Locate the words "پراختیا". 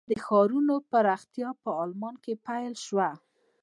0.91-1.49